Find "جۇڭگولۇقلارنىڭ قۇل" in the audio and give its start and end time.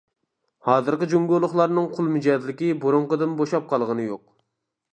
1.11-2.09